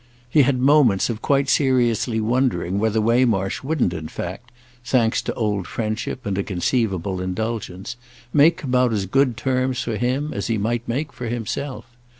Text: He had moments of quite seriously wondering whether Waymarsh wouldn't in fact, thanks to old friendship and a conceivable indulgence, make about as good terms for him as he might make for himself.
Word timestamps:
He 0.27 0.41
had 0.41 0.57
moments 0.57 1.11
of 1.11 1.21
quite 1.21 1.47
seriously 1.47 2.19
wondering 2.19 2.79
whether 2.79 2.99
Waymarsh 2.99 3.61
wouldn't 3.61 3.93
in 3.93 4.07
fact, 4.07 4.51
thanks 4.83 5.21
to 5.21 5.33
old 5.35 5.67
friendship 5.67 6.25
and 6.25 6.35
a 6.39 6.43
conceivable 6.43 7.21
indulgence, 7.21 7.97
make 8.33 8.63
about 8.63 8.93
as 8.93 9.05
good 9.05 9.37
terms 9.37 9.83
for 9.83 9.97
him 9.97 10.33
as 10.33 10.47
he 10.47 10.57
might 10.57 10.87
make 10.87 11.13
for 11.13 11.27
himself. 11.27 11.85